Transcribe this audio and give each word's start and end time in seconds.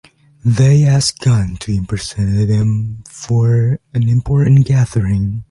They 0.43 0.83
ask 0.83 1.15
Gunn 1.19 1.57
to 1.57 1.71
impersonate 1.75 2.49
him 2.49 3.03
for 3.07 3.79
an 3.93 4.09
important 4.09 4.65
gathering. 4.65 5.39